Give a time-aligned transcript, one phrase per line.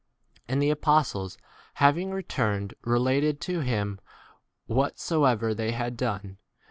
[0.47, 1.37] 10 And the apostles
[1.75, 3.99] having re turned related to him
[4.65, 6.39] whatso ever they had done.